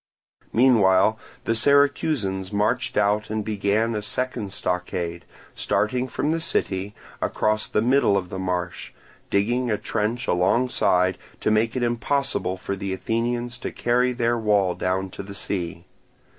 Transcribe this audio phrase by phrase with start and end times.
[0.51, 7.67] Meanwhile the Syracusans marched out and began a second stockade, starting from the city, across
[7.67, 8.93] the middle of the marsh,
[9.29, 14.73] digging a trench alongside to make it impossible for the Athenians to carry their wall
[14.73, 15.85] down to the sea.